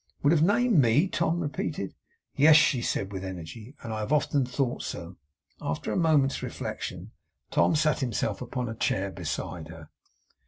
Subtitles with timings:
[0.23, 1.93] 'Would have named me!' Tom repeated.
[2.35, 5.17] 'Yes,' she said with energy, 'and I have often thought so.'
[5.61, 7.11] After a moment's reflection,
[7.51, 9.89] Tom sat himself upon a chair beside her.